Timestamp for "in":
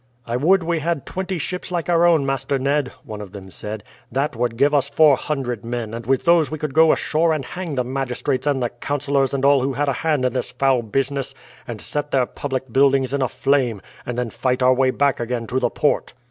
10.25-10.33, 13.13-13.21